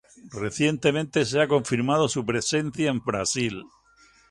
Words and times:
Recientemente 0.33 1.25
se 1.25 1.39
ha 1.39 1.47
confirmado 1.47 2.09
su 2.09 2.25
presencia 2.25 2.89
en 2.89 3.01
Brasil. 3.03 3.63